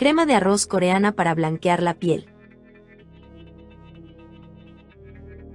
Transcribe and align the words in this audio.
Crema 0.00 0.24
de 0.24 0.32
arroz 0.32 0.64
coreana 0.64 1.12
para 1.12 1.34
blanquear 1.34 1.82
la 1.82 1.92
piel. 1.92 2.24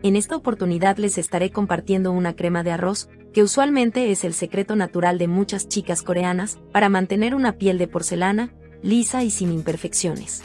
En 0.03 0.15
esta 0.15 0.35
oportunidad 0.35 0.97
les 0.97 1.17
estaré 1.17 1.49
compartiendo 1.49 2.11
una 2.11 2.35
crema 2.35 2.61
de 2.61 2.69
arroz, 2.69 3.09
que 3.33 3.41
usualmente 3.41 4.11
es 4.11 4.23
el 4.23 4.35
secreto 4.35 4.75
natural 4.75 5.17
de 5.17 5.27
muchas 5.27 5.67
chicas 5.67 6.03
coreanas, 6.03 6.59
para 6.71 6.89
mantener 6.89 7.33
una 7.33 7.53
piel 7.53 7.79
de 7.79 7.87
porcelana, 7.87 8.53
lisa 8.83 9.23
y 9.23 9.31
sin 9.31 9.51
imperfecciones. 9.51 10.43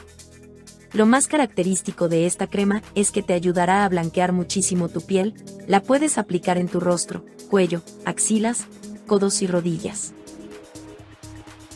Lo 0.94 1.04
más 1.04 1.26
característico 1.26 2.08
de 2.08 2.24
esta 2.24 2.46
crema 2.46 2.80
es 2.94 3.10
que 3.10 3.22
te 3.22 3.34
ayudará 3.34 3.84
a 3.84 3.88
blanquear 3.90 4.32
muchísimo 4.32 4.88
tu 4.88 5.02
piel, 5.02 5.34
la 5.66 5.82
puedes 5.82 6.16
aplicar 6.16 6.56
en 6.56 6.68
tu 6.68 6.80
rostro, 6.80 7.26
cuello, 7.50 7.82
axilas, 8.06 8.64
codos 9.06 9.42
y 9.42 9.46
rodillas. 9.46 10.14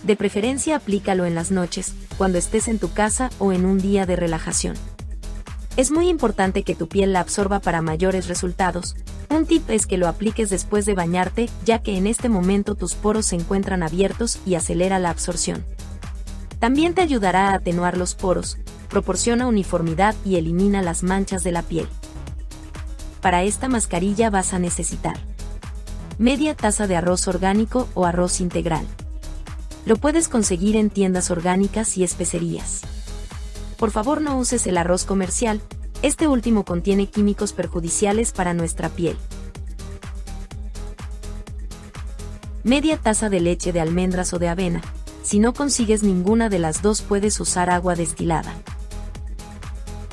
De 0.04 0.16
preferencia 0.16 0.76
aplícalo 0.76 1.24
en 1.26 1.34
las 1.34 1.50
noches, 1.50 1.94
cuando 2.16 2.38
estés 2.38 2.68
en 2.68 2.78
tu 2.78 2.92
casa 2.92 3.30
o 3.38 3.52
en 3.52 3.64
un 3.64 3.78
día 3.78 4.06
de 4.06 4.16
relajación. 4.16 4.76
Es 5.76 5.90
muy 5.90 6.08
importante 6.08 6.62
que 6.62 6.74
tu 6.74 6.88
piel 6.88 7.12
la 7.12 7.20
absorba 7.20 7.60
para 7.60 7.82
mayores 7.82 8.28
resultados. 8.28 8.94
Un 9.28 9.46
tip 9.46 9.68
es 9.70 9.86
que 9.86 9.98
lo 9.98 10.06
apliques 10.06 10.48
después 10.50 10.86
de 10.86 10.94
bañarte, 10.94 11.48
ya 11.64 11.80
que 11.80 11.96
en 11.96 12.06
este 12.06 12.28
momento 12.28 12.76
tus 12.76 12.94
poros 12.94 13.26
se 13.26 13.36
encuentran 13.36 13.82
abiertos 13.82 14.38
y 14.46 14.54
acelera 14.54 14.98
la 14.98 15.10
absorción. 15.10 15.64
También 16.60 16.94
te 16.94 17.02
ayudará 17.02 17.50
a 17.50 17.54
atenuar 17.54 17.96
los 17.96 18.14
poros, 18.14 18.58
proporciona 18.88 19.46
uniformidad 19.46 20.14
y 20.24 20.36
elimina 20.36 20.80
las 20.82 21.02
manchas 21.02 21.42
de 21.42 21.52
la 21.52 21.62
piel. 21.62 21.88
Para 23.20 23.42
esta 23.42 23.68
mascarilla 23.68 24.30
vas 24.30 24.54
a 24.54 24.58
necesitar 24.58 25.18
media 26.18 26.54
taza 26.54 26.86
de 26.86 26.96
arroz 26.96 27.26
orgánico 27.26 27.88
o 27.94 28.06
arroz 28.06 28.40
integral. 28.40 28.86
Lo 29.86 29.96
puedes 29.96 30.28
conseguir 30.28 30.76
en 30.76 30.90
tiendas 30.90 31.30
orgánicas 31.30 31.96
y 31.98 32.04
especerías. 32.04 32.82
Por 33.76 33.90
favor 33.90 34.20
no 34.20 34.38
uses 34.38 34.66
el 34.66 34.78
arroz 34.78 35.04
comercial, 35.04 35.60
este 36.00 36.28
último 36.28 36.64
contiene 36.64 37.06
químicos 37.06 37.52
perjudiciales 37.52 38.32
para 38.32 38.54
nuestra 38.54 38.88
piel. 38.88 39.16
Media 42.62 42.96
taza 42.96 43.28
de 43.28 43.40
leche 43.40 43.72
de 43.72 43.80
almendras 43.80 44.32
o 44.32 44.38
de 44.38 44.48
avena. 44.48 44.80
Si 45.22 45.38
no 45.38 45.52
consigues 45.52 46.02
ninguna 46.02 46.48
de 46.48 46.58
las 46.58 46.80
dos 46.80 47.02
puedes 47.02 47.38
usar 47.40 47.68
agua 47.68 47.94
destilada. 47.94 48.54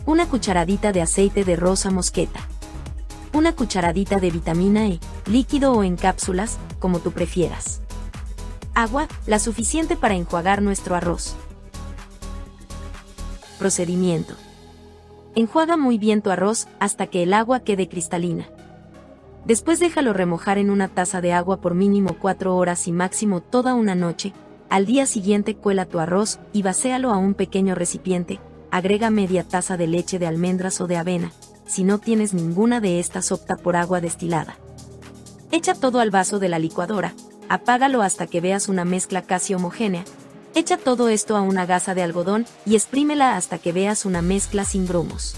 Una 0.05 0.27
cucharadita 0.27 0.91
de 0.91 1.01
aceite 1.01 1.45
de 1.45 1.55
rosa 1.55 1.91
mosqueta. 1.91 2.41
Una 3.33 3.53
cucharadita 3.53 4.19
de 4.19 4.31
vitamina 4.31 4.87
E, 4.87 4.99
líquido 5.25 5.73
o 5.73 5.83
en 5.83 5.95
cápsulas, 5.95 6.57
como 6.79 6.99
tú 6.99 7.11
prefieras. 7.11 7.81
Agua, 8.73 9.09
la 9.27 9.37
suficiente 9.37 9.97
para 9.97 10.15
enjuagar 10.15 10.61
nuestro 10.61 10.95
arroz. 10.95 11.35
Procedimiento. 13.59 14.35
Enjuaga 15.35 15.75
muy 15.75 15.97
bien 15.97 16.21
tu 16.21 16.29
arroz 16.29 16.67
hasta 16.79 17.07
que 17.07 17.23
el 17.23 17.33
agua 17.33 17.59
quede 17.59 17.89
cristalina. 17.89 18.47
Después 19.43 19.81
déjalo 19.81 20.13
remojar 20.13 20.57
en 20.57 20.69
una 20.69 20.87
taza 20.87 21.19
de 21.19 21.33
agua 21.33 21.59
por 21.59 21.75
mínimo 21.75 22.15
4 22.17 22.55
horas 22.55 22.87
y 22.87 22.93
máximo 22.93 23.41
toda 23.41 23.73
una 23.73 23.93
noche. 23.93 24.33
Al 24.69 24.85
día 24.85 25.05
siguiente 25.05 25.55
cuela 25.55 25.85
tu 25.85 25.99
arroz 25.99 26.39
y 26.53 26.61
vacéalo 26.61 27.11
a 27.11 27.17
un 27.17 27.33
pequeño 27.33 27.75
recipiente. 27.75 28.39
Agrega 28.71 29.09
media 29.09 29.43
taza 29.43 29.75
de 29.75 29.87
leche 29.87 30.17
de 30.17 30.27
almendras 30.27 30.79
o 30.79 30.87
de 30.87 30.95
avena. 30.95 31.33
Si 31.65 31.83
no 31.83 31.97
tienes 31.97 32.33
ninguna 32.33 32.79
de 32.79 32.99
estas 33.01 33.33
opta 33.33 33.57
por 33.57 33.75
agua 33.75 33.99
destilada. 33.99 34.55
Echa 35.51 35.73
todo 35.73 35.99
al 35.99 36.09
vaso 36.09 36.39
de 36.39 36.47
la 36.47 36.57
licuadora, 36.57 37.13
apágalo 37.51 38.01
hasta 38.01 38.27
que 38.27 38.39
veas 38.39 38.69
una 38.69 38.85
mezcla 38.85 39.23
casi 39.23 39.53
homogénea. 39.53 40.05
Echa 40.55 40.77
todo 40.77 41.09
esto 41.09 41.35
a 41.35 41.41
una 41.41 41.65
gasa 41.65 41.93
de 41.93 42.01
algodón 42.01 42.45
y 42.65 42.75
exprímela 42.75 43.35
hasta 43.35 43.57
que 43.57 43.73
veas 43.73 44.05
una 44.05 44.21
mezcla 44.21 44.63
sin 44.63 44.87
grumos. 44.87 45.35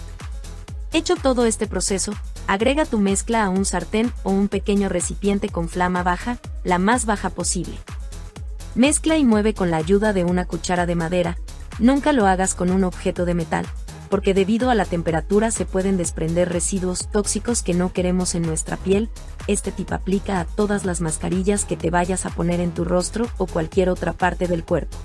Hecho 0.91 1.15
todo 1.15 1.47
este 1.47 1.65
proceso, 1.65 2.13
agrega 2.45 2.85
tu 2.85 2.99
mezcla 2.99 3.43
a 3.43 3.49
un 3.49 3.65
sartén 3.65 4.13
o 4.21 4.29
un 4.29 4.47
pequeño 4.47 4.89
recipiente 4.89 5.49
con 5.49 5.69
flama 5.69 6.03
baja, 6.03 6.37
la 6.63 6.77
más 6.77 7.07
baja 7.07 7.31
posible. 7.31 7.79
Mezcla 8.75 9.17
y 9.17 9.23
mueve 9.23 9.55
con 9.55 9.71
la 9.71 9.77
ayuda 9.77 10.13
de 10.13 10.23
una 10.23 10.45
cuchara 10.45 10.85
de 10.85 10.93
madera, 10.93 11.39
nunca 11.79 12.13
lo 12.13 12.27
hagas 12.27 12.53
con 12.53 12.69
un 12.69 12.83
objeto 12.83 13.25
de 13.25 13.33
metal, 13.33 13.65
porque 14.11 14.35
debido 14.35 14.69
a 14.69 14.75
la 14.75 14.85
temperatura 14.85 15.49
se 15.49 15.65
pueden 15.65 15.97
desprender 15.97 16.49
residuos 16.49 17.09
tóxicos 17.11 17.63
que 17.63 17.73
no 17.73 17.91
queremos 17.91 18.35
en 18.35 18.43
nuestra 18.43 18.77
piel, 18.77 19.09
este 19.47 19.71
tip 19.71 19.91
aplica 19.91 20.39
a 20.39 20.45
todas 20.45 20.85
las 20.85 21.01
mascarillas 21.01 21.65
que 21.65 21.77
te 21.77 21.89
vayas 21.89 22.25
a 22.25 22.29
poner 22.29 22.59
en 22.59 22.71
tu 22.71 22.85
rostro 22.85 23.27
o 23.37 23.45
cualquier 23.45 23.89
otra 23.89 24.13
parte 24.13 24.47
del 24.47 24.63
cuerpo. 24.63 24.97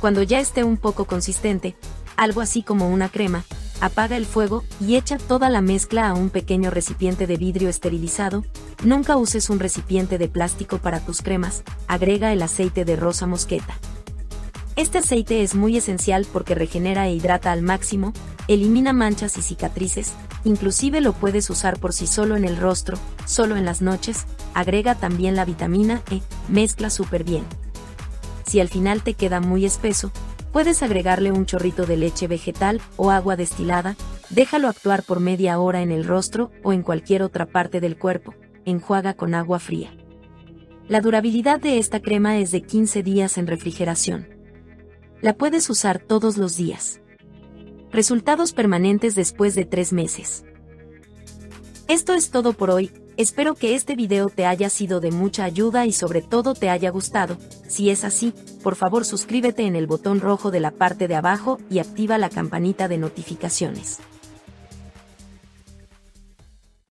Cuando 0.00 0.22
ya 0.22 0.40
esté 0.40 0.64
un 0.64 0.76
poco 0.76 1.04
consistente, 1.06 1.76
algo 2.16 2.40
así 2.40 2.62
como 2.62 2.88
una 2.88 3.08
crema, 3.08 3.44
apaga 3.80 4.16
el 4.16 4.26
fuego 4.26 4.64
y 4.80 4.96
echa 4.96 5.18
toda 5.18 5.50
la 5.50 5.60
mezcla 5.60 6.08
a 6.08 6.14
un 6.14 6.30
pequeño 6.30 6.70
recipiente 6.70 7.26
de 7.26 7.36
vidrio 7.36 7.68
esterilizado, 7.68 8.44
nunca 8.84 9.16
uses 9.16 9.50
un 9.50 9.58
recipiente 9.58 10.18
de 10.18 10.28
plástico 10.28 10.78
para 10.78 11.00
tus 11.00 11.22
cremas, 11.22 11.62
agrega 11.86 12.32
el 12.32 12.42
aceite 12.42 12.84
de 12.84 12.96
rosa 12.96 13.26
mosqueta. 13.26 13.78
Este 14.76 14.98
aceite 14.98 15.42
es 15.42 15.54
muy 15.54 15.76
esencial 15.76 16.26
porque 16.30 16.54
regenera 16.54 17.06
e 17.08 17.14
hidrata 17.14 17.52
al 17.52 17.62
máximo, 17.62 18.12
elimina 18.48 18.92
manchas 18.92 19.36
y 19.38 19.42
cicatrices, 19.42 20.12
inclusive 20.44 21.00
lo 21.00 21.12
puedes 21.12 21.50
usar 21.50 21.78
por 21.78 21.92
sí 21.92 22.06
solo 22.06 22.36
en 22.36 22.44
el 22.44 22.56
rostro, 22.56 22.98
solo 23.24 23.56
en 23.56 23.64
las 23.64 23.82
noches, 23.82 24.26
agrega 24.54 24.94
también 24.94 25.36
la 25.36 25.44
vitamina 25.44 26.02
E, 26.10 26.22
mezcla 26.48 26.90
súper 26.90 27.24
bien. 27.24 27.44
Si 28.46 28.60
al 28.60 28.68
final 28.68 29.02
te 29.02 29.14
queda 29.14 29.40
muy 29.40 29.64
espeso, 29.64 30.12
puedes 30.52 30.82
agregarle 30.82 31.32
un 31.32 31.46
chorrito 31.46 31.84
de 31.84 31.96
leche 31.96 32.28
vegetal 32.28 32.80
o 32.96 33.10
agua 33.10 33.36
destilada, 33.36 33.96
déjalo 34.30 34.68
actuar 34.68 35.02
por 35.02 35.20
media 35.20 35.58
hora 35.58 35.82
en 35.82 35.90
el 35.90 36.04
rostro 36.04 36.50
o 36.62 36.72
en 36.72 36.82
cualquier 36.82 37.22
otra 37.22 37.46
parte 37.46 37.80
del 37.80 37.98
cuerpo, 37.98 38.34
enjuaga 38.64 39.14
con 39.14 39.34
agua 39.34 39.58
fría. 39.58 39.92
La 40.88 41.00
durabilidad 41.00 41.60
de 41.60 41.78
esta 41.78 42.00
crema 42.00 42.38
es 42.38 42.52
de 42.52 42.62
15 42.62 43.02
días 43.02 43.38
en 43.38 43.48
refrigeración. 43.48 44.28
La 45.20 45.34
puedes 45.34 45.68
usar 45.68 45.98
todos 45.98 46.36
los 46.36 46.56
días. 46.56 47.00
Resultados 47.96 48.52
permanentes 48.52 49.14
después 49.14 49.54
de 49.54 49.64
tres 49.64 49.94
meses. 49.94 50.44
Esto 51.88 52.12
es 52.12 52.28
todo 52.28 52.52
por 52.52 52.68
hoy, 52.68 52.90
espero 53.16 53.54
que 53.54 53.74
este 53.74 53.96
video 53.96 54.28
te 54.28 54.44
haya 54.44 54.68
sido 54.68 55.00
de 55.00 55.10
mucha 55.10 55.44
ayuda 55.44 55.86
y 55.86 55.94
sobre 55.94 56.20
todo 56.20 56.52
te 56.52 56.68
haya 56.68 56.90
gustado, 56.90 57.38
si 57.66 57.88
es 57.88 58.04
así, 58.04 58.34
por 58.62 58.76
favor 58.76 59.06
suscríbete 59.06 59.62
en 59.62 59.76
el 59.76 59.86
botón 59.86 60.20
rojo 60.20 60.50
de 60.50 60.60
la 60.60 60.72
parte 60.72 61.08
de 61.08 61.14
abajo 61.14 61.56
y 61.70 61.78
activa 61.78 62.18
la 62.18 62.28
campanita 62.28 62.86
de 62.86 62.98
notificaciones. 62.98 63.98